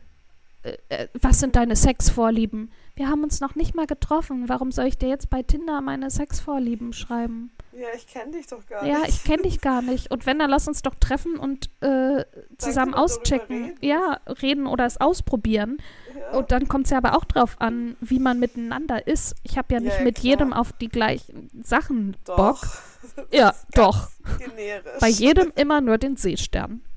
[0.62, 2.70] äh, äh, was sind deine Sexvorlieben?
[2.94, 4.48] Wir haben uns noch nicht mal getroffen.
[4.48, 7.51] Warum soll ich dir jetzt bei Tinder meine Sexvorlieben schreiben?
[7.72, 9.09] Ja, ich kenne dich doch gar Ja, nicht.
[9.09, 10.11] ich kenne dich gar nicht.
[10.11, 12.25] Und wenn, dann lass uns doch treffen und äh,
[12.59, 13.64] zusammen auschecken.
[13.64, 13.79] reden.
[13.81, 15.79] Ja, reden oder es ausprobieren.
[16.14, 16.38] Ja.
[16.38, 19.35] Und dann kommt es ja aber auch drauf an, wie man miteinander ist.
[19.42, 20.25] Ich habe ja Ja, nicht ja, mit klar.
[20.27, 22.37] jedem auf die gleichen Sachen doch.
[22.37, 22.59] Bock.
[23.16, 24.09] Das Ja, doch.
[24.38, 25.01] Generisch.
[25.01, 26.83] Bei jedem immer nur den Seestern.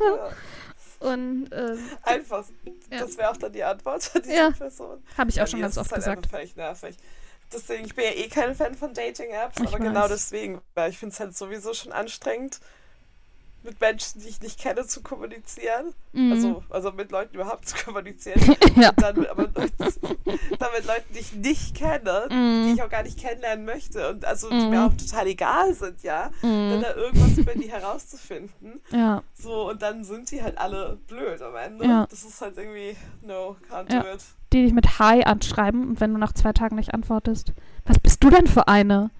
[0.00, 0.30] Ja.
[1.00, 2.44] Und äh, Einfach.
[2.90, 2.98] Ja.
[3.00, 4.50] Das wäre auch dann die Antwort an diese Ja.
[4.50, 5.02] Person.
[5.16, 6.26] habe ich auch schon ganz oft halt gesagt.
[6.30, 6.96] völlig nervig.
[7.52, 10.10] Deswegen, ich bin ja eh kein Fan von Dating-Apps, aber genau weiß.
[10.10, 12.60] deswegen, weil ich finde es halt sowieso schon anstrengend,
[13.64, 15.92] mit Menschen, die ich nicht kenne, zu kommunizieren.
[16.12, 16.32] Mhm.
[16.32, 18.40] Also, also mit Leuten überhaupt zu kommunizieren.
[18.76, 18.90] ja.
[18.90, 22.74] Und dann, aber dann mit Leuten, die ich nicht kenne, die Mhm.
[22.74, 24.70] ich auch gar nicht kennenlernen möchte und also die Mhm.
[24.70, 26.30] mir auch total egal sind, ja.
[26.42, 26.82] Dann Mhm.
[26.82, 28.80] da irgendwas über die herauszufinden.
[28.90, 29.22] Ja.
[29.34, 31.84] So, und dann sind die halt alle blöd am Ende.
[31.84, 32.06] Ja.
[32.08, 34.02] Das ist halt irgendwie, no, can't Ja.
[34.02, 34.20] do it.
[34.52, 37.52] Die dich mit Hi anschreiben und wenn du nach zwei Tagen nicht antwortest.
[37.84, 39.10] Was bist du denn für eine?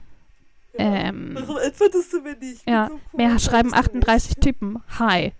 [0.79, 0.85] Ja.
[0.85, 2.61] Ähm, Warum antwortest du mir nicht?
[2.61, 4.83] Ich ja, so cool, Mir schreiben antwortest du 38 Typen.
[4.99, 5.33] Hi.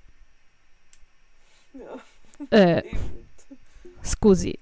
[2.51, 2.99] Äh, Ja, eben.
[4.05, 4.59] scusi.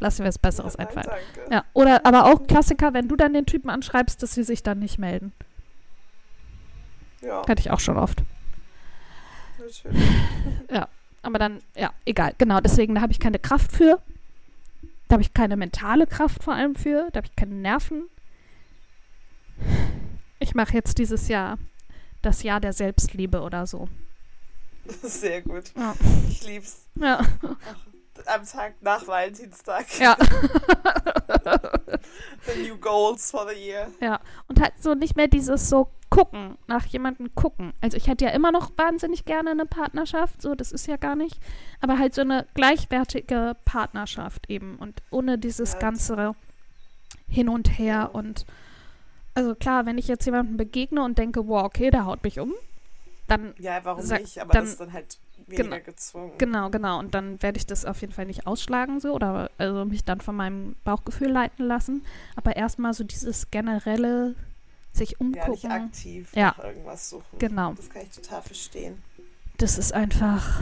[0.00, 1.22] Lass mir was Besseres Ja, nein, einfallen.
[1.36, 1.52] danke.
[1.54, 4.78] Ja, oder aber auch Klassiker, wenn du dann den Typen anschreibst, dass sie sich dann
[4.80, 5.32] nicht melden.
[7.20, 8.22] Ja, Hatte ich auch schon oft.
[9.58, 9.84] natürlich.
[11.24, 12.34] Aber dann, ja, egal.
[12.38, 14.00] Genau, deswegen, da habe ich keine Kraft für.
[15.06, 17.08] Da habe ich keine mentale Kraft vor allem für.
[17.12, 18.08] Da habe ich keine Nerven.
[20.42, 21.58] Ich mache jetzt dieses Jahr
[22.20, 23.88] das Jahr der Selbstliebe oder so.
[25.02, 25.72] Sehr gut.
[25.76, 25.94] Ja.
[26.28, 26.86] Ich lieb's.
[26.96, 27.20] Ja.
[28.26, 29.86] Am Tag nach Valentinstag.
[29.98, 30.16] Ja.
[32.46, 33.88] The new goals for the year.
[34.00, 34.20] ja.
[34.48, 37.72] Und halt so nicht mehr dieses so gucken, nach jemandem gucken.
[37.80, 41.16] Also ich hätte ja immer noch wahnsinnig gerne eine Partnerschaft, so, das ist ja gar
[41.16, 41.38] nicht.
[41.80, 45.78] Aber halt so eine gleichwertige Partnerschaft eben und ohne dieses Ja.
[45.78, 46.34] ganze
[47.28, 48.44] Hin und Her und
[49.34, 52.52] also klar, wenn ich jetzt jemandem begegne und denke, wow, okay, der haut mich um,
[53.28, 54.38] dann Ja, warum Sag- nicht?
[54.40, 55.84] Aber dann- das ist dann halt weniger Genau.
[55.84, 56.32] gezwungen.
[56.38, 56.98] Genau, genau.
[56.98, 60.20] Und dann werde ich das auf jeden Fall nicht ausschlagen so oder also mich dann
[60.20, 62.04] von meinem Bauchgefühl leiten lassen.
[62.36, 64.34] Aber erstmal so dieses generelle
[64.92, 65.70] sich Ja, nicht umgucken.
[65.72, 66.54] aktiv Ja.
[66.56, 67.38] nach irgendwas suchen.
[67.38, 67.72] Genau.
[67.74, 69.02] Das kann ich total verstehen.
[69.58, 70.60] Das ist einfach.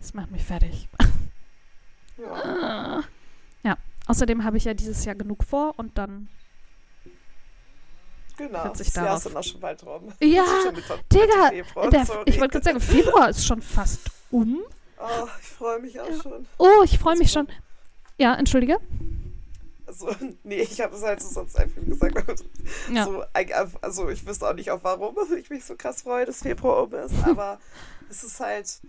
[0.00, 0.88] Das macht mich fertig.
[2.18, 3.02] Ja.
[3.64, 3.76] Ja.
[4.08, 6.28] Außerdem habe ich ja dieses Jahr genug vor und dann.
[8.46, 8.74] Genau.
[8.74, 10.12] Sich das Jahr ist dann auch schon bald rum.
[10.20, 10.44] Ja,
[11.12, 14.00] Digga, Februar, Der, ich wollte gerade sagen, Februar ist schon fast
[14.32, 14.58] um.
[14.98, 16.46] Oh, ich freue mich auch schon.
[16.58, 17.46] Oh, ich freue mich schon.
[18.18, 18.78] Ja, entschuldige.
[19.86, 20.08] Also,
[20.42, 22.44] nee, ich habe es halt so sonst einfach gesagt.
[22.92, 23.04] Ja.
[23.04, 23.24] So,
[23.80, 26.94] also, ich wüsste auch nicht, auf warum ich mich so krass freue, dass Februar um
[26.94, 27.14] ist.
[27.24, 27.60] Aber
[28.10, 28.80] es ist halt.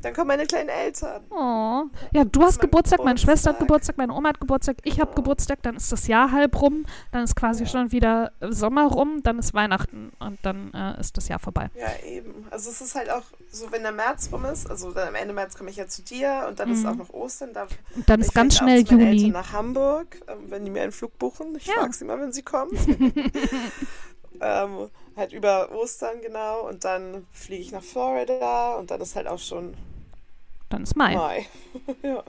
[0.00, 1.24] Dann kommen meine kleinen Eltern.
[1.30, 1.84] Oh.
[2.12, 3.96] Ja, du hast mein Geburtstag, meine Schwester hat Geburtstag.
[3.96, 5.14] Geburtstag, meine Oma hat Geburtstag, ich habe Ja.
[5.16, 7.68] Geburtstag, dann ist das Jahr halb rum, dann ist quasi Ja.
[7.70, 11.70] schon wieder Sommer rum, dann ist Weihnachten und dann äh, ist das Jahr vorbei.
[11.74, 12.46] Ja, eben.
[12.50, 15.34] Also es ist halt auch so, wenn der März rum ist, also dann am Ende
[15.34, 16.88] März komme ich ja zu dir und dann ist Mhm.
[16.90, 17.52] auch noch Ostern.
[17.52, 19.04] Da Und dann ist ganz schnell Juni.
[19.04, 21.56] Eltern nach Hamburg, ähm, wenn die mir einen Flug buchen.
[21.56, 21.74] Ich Ja.
[21.74, 22.70] frage sie mal, wenn sie kommen.
[24.40, 29.26] ähm, halt über Ostern genau und dann fliege ich nach Florida und dann ist halt
[29.26, 29.74] auch schon
[30.70, 31.14] Dann ist Mai.
[31.14, 31.46] Mai.
[32.02, 32.22] ja.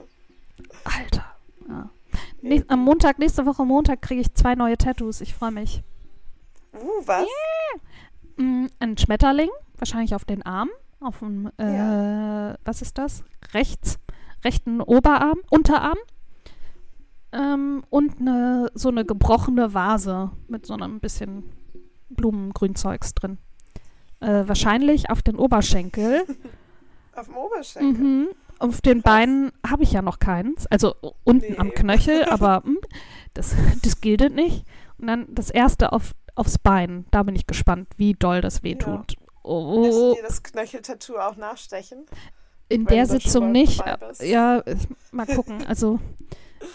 [0.84, 1.24] Alter.
[1.68, 1.88] Ja.
[2.42, 5.20] Näch- am Montag, nächste Woche Montag kriege ich zwei neue Tattoos.
[5.20, 5.82] Ich freue mich.
[6.74, 7.26] Uh, was?
[8.36, 12.56] Mm, ein Schmetterling, wahrscheinlich auf den Arm, auf dem, äh, Ja.
[12.64, 13.24] was ist das?
[13.52, 13.98] Rechts,
[14.44, 15.98] rechten Oberarm, Unterarm.
[17.32, 21.44] Ähm, und eine, so eine gebrochene Vase mit so einem bisschen
[22.10, 23.38] Blumengrünzeugs drin.
[24.20, 26.24] Äh, wahrscheinlich auf den Oberschenkel.
[27.16, 28.04] Auf dem Oberschenkel.
[28.04, 28.28] Mhm.
[28.60, 29.02] Auf den.
[29.02, 30.66] Beinen habe ich ja noch keins.
[30.68, 30.94] Also
[31.24, 31.58] unten Nee.
[31.58, 32.78] am Knöchel, aber hm,
[33.34, 34.64] das, das gilt nicht.
[34.98, 37.06] Und dann das erste auf, aufs Bein.
[37.10, 39.08] Da bin ich gespannt, wie doll das wehtut.
[39.10, 42.04] Lässt Oh, du dir das Knöcheltattoo auch nachstechen?
[42.68, 43.82] in der Sitzung nicht.
[44.22, 44.62] Ja,
[45.10, 45.66] mal gucken.
[45.66, 45.98] Also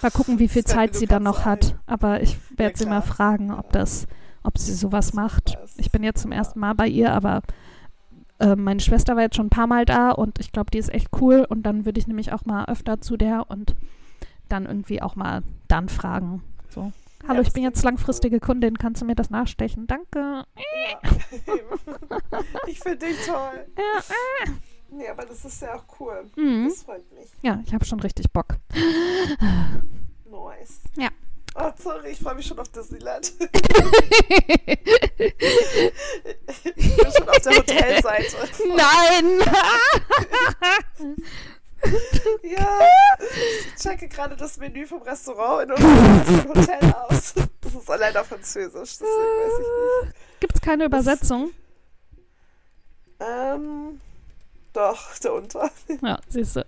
[0.02, 1.78] mal gucken, wie viel Zeit sie dann noch hat.
[1.86, 4.06] Aber ich werde Ja, sie mal fragen, ob das,
[4.46, 5.58] ob sie sowas macht.
[5.78, 7.42] Ich bin jetzt zum ersten Mal bei ihr, aber
[8.40, 10.94] äh, meine Schwester war jetzt schon ein paar Mal da und ich glaube, die ist
[10.94, 11.46] echt cool.
[11.48, 13.76] Und dann würde ich nämlich auch mal öfter zu der und
[14.50, 16.44] dann irgendwie auch mal dann fragen.
[16.70, 16.92] So.
[17.28, 19.88] Hallo, ich bin jetzt langfristige Kundin, kannst du mir das nachstechen?
[19.88, 20.46] Danke.
[20.56, 21.00] Ja.
[22.68, 23.66] ich finde dich toll.
[23.78, 24.54] Ja.
[24.92, 26.30] Nee, aber das ist ja auch cool.
[26.38, 26.70] Mhm.
[26.70, 27.28] Das freut mich.
[27.42, 28.58] ja ich habe schon richtig Bock.
[30.30, 30.82] Nice.
[30.96, 31.10] Ja.
[31.58, 33.32] Oh, sorry, ich freue mich schon auf Disneyland.
[33.40, 33.48] ich
[36.76, 38.36] bin schon auf der Hotelseite.
[38.76, 39.40] Nein!
[42.44, 42.80] Ja,
[43.68, 47.36] ich checke gerade das Menü vom Restaurant in unserem Hotel aus.
[47.62, 50.16] Das ist allein auf Französisch, deswegen weiß ich nicht.
[50.40, 51.52] Gibt's keine Übersetzung?
[53.20, 54.02] Ähm,
[54.74, 55.70] doch, darunter.
[56.02, 56.66] Ja, siehst du.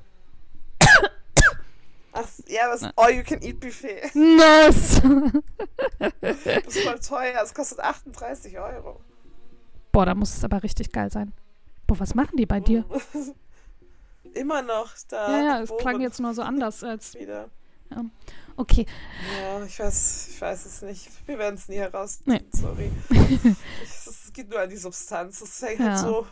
[2.20, 4.12] Ach, ja, was All-You-Can-Eat-Buffet.
[4.16, 5.02] Nice!
[6.22, 9.00] Das ist voll teuer, es kostet 38 Euro.
[9.92, 11.34] Boah, da muss es aber richtig geil sein.
[11.86, 12.86] Boah, was machen die bei dir?
[14.34, 15.32] Immer noch da.
[15.32, 17.14] Ja, ja, es klang jetzt nur so anders als.
[17.16, 17.50] wieder.
[18.58, 18.86] Okay.
[19.42, 21.10] Ja, ich weiß, ich weiß es nicht.
[21.28, 22.20] Wir werden es nie heraus.
[22.26, 22.44] Nee.
[22.52, 22.92] Sorry.
[23.84, 25.40] Es geht nur an die Substanz.
[25.42, 25.86] Es fängt Ja.
[25.92, 26.28] halt so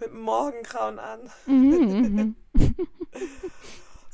[0.00, 1.20] mit dem Morgengrauen an.
[1.46, 2.76] Mhm, mhm.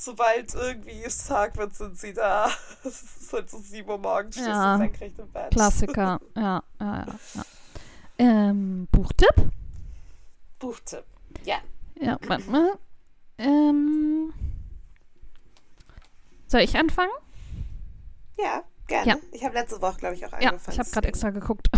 [0.05, 2.51] Sobald irgendwie es Tag wird, sind sie da.
[2.85, 4.73] Es ist halt so 7 Uhr morgens, stehst Ja.
[4.77, 5.53] du senkrecht im Bett.
[5.53, 6.21] Klassiker.
[6.37, 7.07] Ja, ja, ja.
[7.35, 7.43] ja.
[8.19, 9.35] Ähm, Buchtipp?
[10.59, 11.05] Buchtipp.
[11.45, 11.59] Ja.
[12.01, 12.73] Ja, warte mal.
[13.39, 14.33] Ähm,
[16.49, 17.13] soll ich anfangen?
[18.39, 19.09] Ja, gerne.
[19.09, 19.17] Ja.
[19.31, 20.73] Ich habe letzte Woche, glaube ich, auch Ja, angefangen.
[20.75, 21.69] ich habe gerade extra geguckt.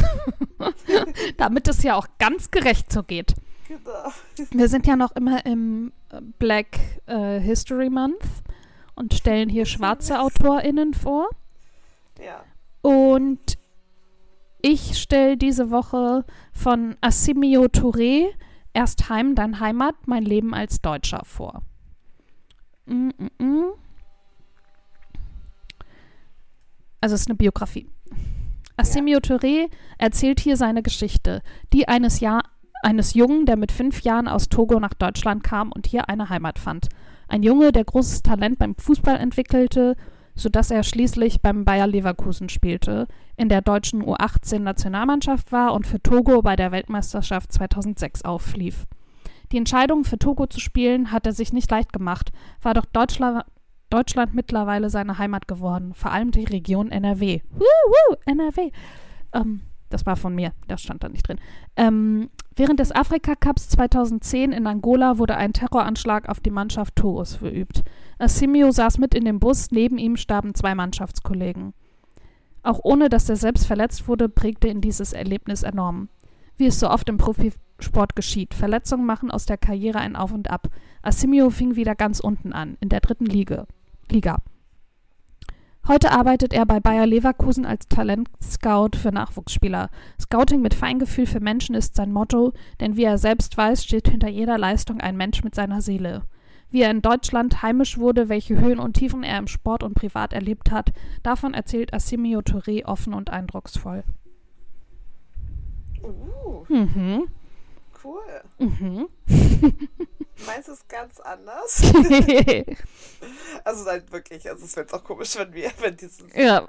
[1.36, 3.34] Damit es ja auch ganz gerecht so geht.
[4.50, 8.24] Wir sind ja noch immer im äh, Black äh, History Month
[8.94, 11.28] und stellen hier schwarze AutorInnen vor.
[12.24, 12.44] Ja.
[12.82, 13.58] Und
[14.60, 18.32] ich stelle diese Woche von Assimio Touré
[18.74, 21.62] Erst Heim, dann Heimat, mein Leben als Deutscher vor.
[22.86, 23.72] Mm -mm -mm.
[27.00, 27.88] Also es ist eine Biografie.
[28.76, 32.42] Assimio Touré erzählt hier seine Geschichte, die eines, Jahr,
[32.82, 36.58] eines Jungen, der mit fünf Jahren aus Togo nach Deutschland kam und hier eine Heimat
[36.58, 36.88] fand.
[37.28, 39.96] Ein Junge, der großes Talent beim Fußball entwickelte,
[40.34, 43.06] sodass er schließlich beim Bayer Leverkusen spielte,
[43.36, 48.86] in der deutschen U18-Nationalmannschaft war und für Togo bei der Weltmeisterschaft 2006 auflief.
[49.52, 53.44] Die Entscheidung, für Togo zu spielen, hat er sich nicht leicht gemacht, war doch Deutschland,
[53.90, 57.40] Deutschland mittlerweile seine Heimat geworden, vor allem die Region NRW.
[57.50, 58.70] Wuhu, NRW.
[59.32, 59.60] Ähm,
[59.94, 61.38] das war von mir, das stand da nicht drin.
[61.76, 67.84] Ähm, während des Afrika-Cups 2010 in Angola wurde ein Terroranschlag auf die Mannschaft Togos verübt.
[68.18, 71.74] Assimio saß mit in dem Bus, neben ihm starben zwei Mannschaftskollegen.
[72.64, 76.08] Auch ohne dass er selbst verletzt wurde, prägte ihn dieses Erlebnis enorm.
[76.56, 80.50] Wie es so oft im Profisport geschieht, Verletzungen machen aus der Karriere ein Auf und
[80.50, 80.68] Ab.
[81.02, 83.66] Assimio fing wieder ganz unten an, in der dritten Liga.
[84.10, 84.42] Liga.
[85.86, 89.90] Heute arbeitet er bei Bayer Leverkusen als Talentscout für Nachwuchsspieler.
[90.18, 94.28] Scouting mit Feingefühl für Menschen ist sein Motto, denn wie er selbst weiß, steht hinter
[94.28, 96.22] jeder Leistung ein Mensch mit seiner Seele.
[96.70, 100.32] Wie er in Deutschland heimisch wurde, welche Höhen und Tiefen er im Sport und privat
[100.32, 104.04] erlebt hat, davon erzählt Assimio Touré offen und eindrucksvoll.
[106.02, 107.28] Uh, Mhm.
[108.04, 108.42] Cool.
[108.58, 109.08] Mhm.
[110.46, 111.82] Meins ist ganz anders.
[113.64, 116.68] Also halt wirklich, also es wäre jetzt auch komisch, wenn wir, wenn die ja.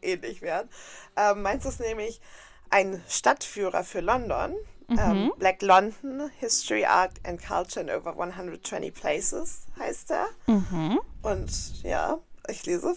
[0.00, 0.68] ähnlich wären.
[1.16, 2.20] Ähm, meins ist nämlich
[2.70, 4.54] ein Stadtführer für London.
[4.86, 4.98] Mhm.
[4.98, 10.28] Ähm, Black London, History, Art and Culture in over 120 places heißt er.
[10.46, 11.00] Mhm.
[11.22, 12.94] Und ja, ich lese.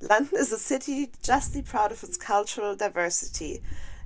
[0.00, 3.62] London is a city justly proud of its cultural diversity.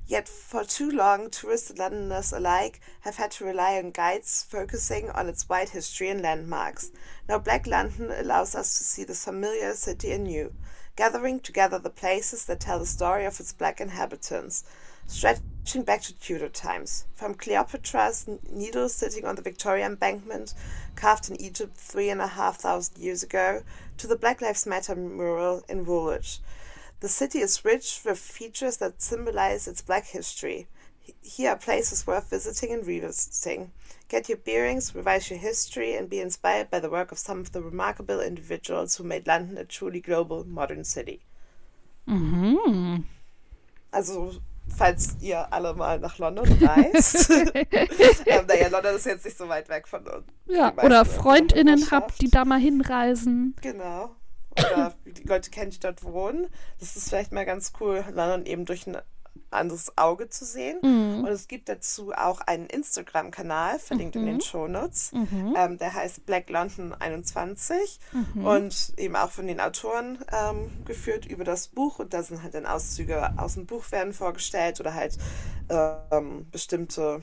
[0.06, 5.08] Yet for too long, tourists and Londoners alike have had to rely on guides focusing
[5.10, 6.90] on its wide history and landmarks.
[7.26, 10.52] Now, Black London allows us to see the familiar city anew,
[10.94, 14.64] gathering together the places that tell the story of its black inhabitants,
[15.06, 17.06] stretching back to Tudor times.
[17.14, 20.52] From Cleopatra's needle sitting on the Victoria embankment,
[20.96, 23.62] carved in Egypt three and a half thousand years ago,
[23.96, 26.40] to the Black Lives Matter mural in Woolwich.
[27.04, 30.68] The city is rich with features that symbolize its black history.
[31.20, 33.72] Here are places worth visiting and revisiting.
[34.08, 37.52] Get your bearings, revise your history, and be inspired by the work of some of
[37.52, 41.20] the remarkable individuals who made London a truly global modern city.
[42.08, 43.04] Mhm.
[43.92, 44.40] Also,
[44.74, 47.28] falls ihr alle mal nach London reist.
[48.26, 50.24] ähm, naja, London ist jetzt nicht so weit weg von uns.
[50.46, 53.54] Ja, oder FreundInnen habt, die da mal hinreisen.
[53.60, 54.16] Genau.
[54.58, 56.48] Oder die Leute kennen, die dort wohnen.
[56.80, 58.98] Das ist vielleicht mal ganz cool, London eben durch einen
[59.50, 60.78] anderes Auge zu sehen.
[60.82, 61.24] Mhm.
[61.24, 65.12] Und es gibt dazu auch einen Instagram-Kanal, verlinkt in den Shownotes.
[65.12, 65.54] Mhm.
[65.56, 68.44] Ähm, der heißt Black London 21 Mhm.
[68.44, 71.98] und eben auch von den Autoren ähm, geführt über das Buch.
[71.98, 75.16] Und da sind halt dann Auszüge aus dem Buch werden vorgestellt oder halt
[75.68, 77.22] ähm, bestimmte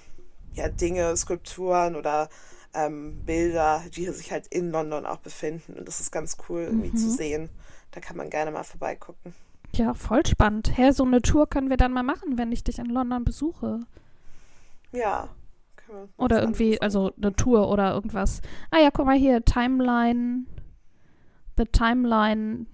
[0.53, 2.29] ja, Dinge, Skulpturen oder
[2.73, 5.73] ähm, Bilder, die sich halt in London auch befinden.
[5.73, 7.11] Und das ist ganz cool irgendwie zu Mhm.
[7.11, 7.49] sehen.
[7.91, 9.33] Da kann man gerne mal vorbeigucken.
[9.73, 10.77] Ja, voll spannend.
[10.77, 13.79] Hä, so eine Tour können wir dann mal machen, wenn ich dich in London besuche.
[14.91, 15.29] Ja.
[16.17, 18.41] Oder irgendwie, also eine Tour oder irgendwas.
[18.69, 20.45] Ah ja, guck mal hier, Timeline,
[21.57, 22.65] The Timeline,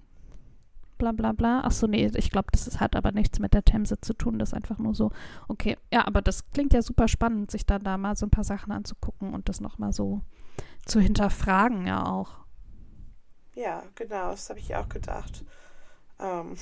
[0.98, 1.60] bla bla bla.
[1.60, 4.50] Achso, nee, ich glaube, das ist, hat aber nichts mit der Themse zu tun, das
[4.50, 5.10] ist einfach nur so.
[5.48, 8.44] Okay, ja, aber das klingt ja super spannend, sich dann da mal so ein paar
[8.44, 10.20] Sachen anzugucken und das nochmal so
[10.84, 12.38] zu hinterfragen, ja auch.
[13.54, 15.44] Ja, genau, das habe ich auch gedacht.
[16.20, 16.56] Ähm,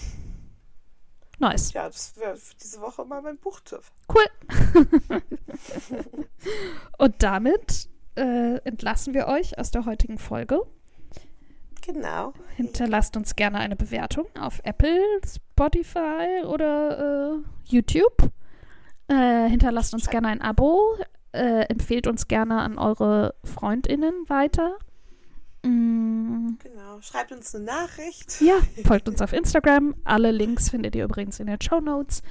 [1.39, 1.73] Nice.
[1.75, 3.83] ja, das wäre für diese Woche mal mein Buchtipp.
[4.09, 4.25] Cool.
[6.99, 10.63] und damit äh, entlassen wir euch aus der heutigen Folge.
[11.87, 12.33] Genau.
[12.57, 18.31] Hinterlasst uns gerne eine Bewertung auf Apple, Spotify oder äh, YouTube.
[19.09, 20.97] Äh, hinterlasst uns gerne ein Abo.
[21.33, 24.77] Äh, empfehlt uns gerne an eure FreundInnen weiter.
[25.65, 27.01] Mm, Genau.
[27.01, 28.41] Schreibt uns eine Nachricht.
[28.41, 29.95] ja, folgt uns auf Instagram.
[30.05, 32.23] Alle Links findet ihr übrigens in den Show Notes.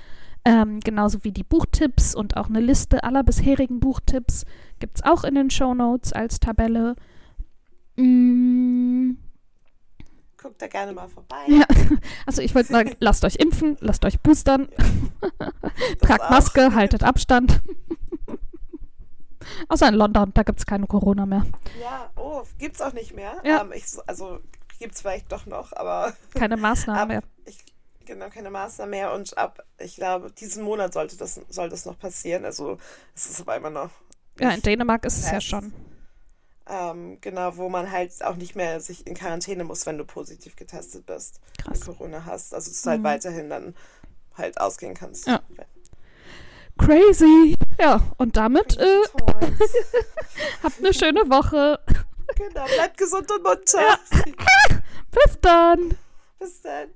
[0.43, 4.45] Ähm, genauso wie die Buchtipps und auch eine Liste aller bisherigen Buchtipps
[4.79, 6.95] gibt es auch in den Show Notes als Tabelle.
[7.97, 8.84] Mm,
[10.45, 11.43] Guckt da gerne mal vorbei.
[11.47, 11.65] Ja.
[12.27, 16.29] Also ich wollte sagen, lasst euch impfen, lasst euch boostern, Das tragt auch.
[16.29, 17.61] Maske, haltet Abstand.
[19.69, 21.47] Außer in London, da gibt es keine Corona mehr.
[21.81, 23.33] Ja, oh, gibt's auch nicht mehr.
[23.43, 23.61] Ja.
[23.61, 24.39] Ähm, ich, also
[24.77, 27.21] gibt's vielleicht doch noch, aber Keine Maßnahmen ab, mehr.
[27.45, 27.57] ich,
[28.05, 31.97] genau keine Maßnahmen mehr und ab, ich glaube, diesen Monat sollte das, soll das noch
[31.97, 32.45] passieren.
[32.45, 32.77] Also
[33.15, 33.89] es ist aber immer noch
[34.39, 35.73] Ja, in Dänemark ist es ja schon.
[36.67, 40.55] Ähm, genau, wo man halt auch nicht mehr sich in Quarantäne muss, wenn du positiv
[40.55, 41.81] getestet bist und Krass.
[41.81, 42.53] Corona hast.
[42.55, 43.05] Also dass du halt Mhm.
[43.05, 43.75] weiterhin dann
[44.35, 45.27] halt ausgehen kannst.
[45.27, 45.41] Ja.
[46.77, 47.55] Crazy.
[47.79, 49.01] Ja, und damit äh,
[50.63, 51.79] habt eine schöne Woche.
[52.35, 53.81] genau, bleibt gesund und munter.
[53.81, 53.99] Ja.
[55.11, 55.97] Bis dann.
[56.39, 56.89] Bis dann.